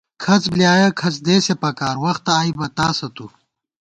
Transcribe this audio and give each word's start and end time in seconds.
کھڅ 0.23 0.43
بۡلیایَہ 0.51 0.89
کھڅ 0.99 1.15
دېسے 1.25 1.53
پکار، 1.61 1.95
وخت 2.05 2.25
آئی 2.37 2.51
بہ 2.57 2.67
تاسہ 2.77 3.07
تُو 3.15 3.25